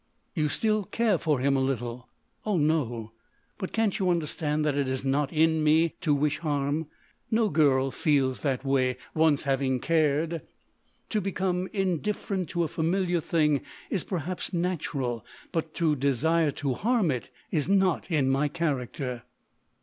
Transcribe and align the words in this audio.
"You 0.33 0.49
still 0.49 0.85
care 0.85 1.19
for 1.19 1.39
him 1.41 1.55
a 1.55 1.59
little?" 1.61 2.09
"Oh, 2.43 2.57
no. 2.57 3.11
But—can't 3.59 3.99
you 3.99 4.09
understand 4.09 4.65
that 4.65 4.73
it 4.75 4.87
is 4.87 5.05
not 5.05 5.31
in 5.31 5.63
me 5.63 5.93
to 6.01 6.11
wish 6.15 6.37
him 6.39 6.41
harm?... 6.41 6.87
No 7.29 7.49
girl 7.49 7.91
feels 7.91 8.39
that 8.39 8.65
way—once 8.65 9.43
having 9.43 9.79
cared. 9.79 10.41
To 11.09 11.21
become 11.21 11.67
indifferent 11.71 12.49
to 12.49 12.63
a 12.63 12.67
familiar 12.67 13.21
thing 13.21 13.61
is 13.91 14.03
perhaps 14.03 14.51
natural; 14.51 15.23
but 15.51 15.75
to 15.75 15.95
desire 15.95 16.49
to 16.49 16.73
harm 16.73 17.11
it 17.11 17.29
is 17.51 17.69
not 17.69 18.09
in 18.09 18.27
my 18.27 18.47
character." 18.47 19.21